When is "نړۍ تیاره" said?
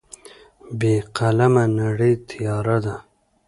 1.79-2.77